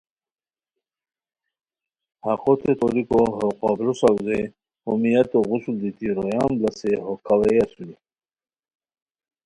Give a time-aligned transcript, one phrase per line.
[2.25, 4.41] حقوتے توریکو ہو قبرو ساؤزے
[4.85, 7.95] ہو میتو غسل دیتی رویان بڑاڅے ہو کھاڑے اسونی